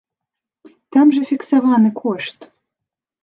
[0.95, 2.39] Там жа фіксаваны кошт!